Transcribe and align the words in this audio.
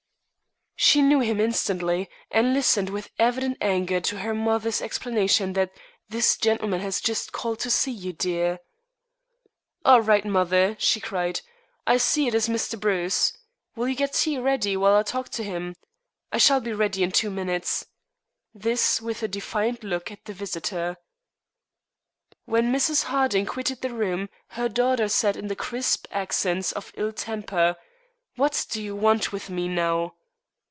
She 0.83 1.03
knew 1.03 1.19
him 1.19 1.39
instantly, 1.39 2.09
and 2.31 2.55
listened 2.55 2.89
with 2.89 3.11
evident 3.19 3.59
anger 3.61 4.01
to 4.01 4.17
her 4.17 4.33
mother's 4.33 4.81
explanation 4.81 5.53
that 5.53 5.71
"this 6.09 6.35
gentleman 6.35 6.81
has 6.81 6.99
just 6.99 7.31
called 7.31 7.59
to 7.59 7.69
see 7.69 7.91
you, 7.91 8.11
dear." 8.13 8.57
"All 9.85 10.01
right, 10.01 10.25
mother," 10.25 10.75
she 10.79 10.99
cried. 10.99 11.41
"I 11.85 11.97
see 11.97 12.27
it 12.27 12.33
is 12.33 12.49
Mr. 12.49 12.79
Bruce. 12.79 13.37
Will 13.75 13.87
you 13.89 13.95
get 13.95 14.13
tea 14.13 14.39
ready 14.39 14.75
while 14.75 14.95
I 14.95 15.03
talk 15.03 15.27
with 15.27 15.35
him? 15.45 15.75
I 16.31 16.39
shall 16.39 16.59
be 16.59 16.73
ready 16.73 17.03
in 17.03 17.11
two 17.11 17.29
minutes." 17.29 17.85
This 18.51 18.99
with 18.99 19.21
a 19.21 19.27
defiant 19.27 19.83
look 19.83 20.09
at 20.11 20.25
the 20.25 20.33
visitor. 20.33 20.97
When 22.45 22.73
Mrs. 22.73 23.03
Harding 23.03 23.45
quitted 23.45 23.81
the 23.81 23.93
room 23.93 24.29
her 24.47 24.67
daughter 24.67 25.07
said 25.07 25.37
in 25.37 25.47
the 25.47 25.55
crisp 25.55 26.07
accents 26.09 26.71
of 26.71 26.91
ill 26.97 27.13
temper: 27.13 27.75
"What 28.35 28.65
do 28.71 28.81
you 28.81 28.95
want 28.95 29.31
with 29.31 29.47
me, 29.47 29.67
now?" 29.67 30.15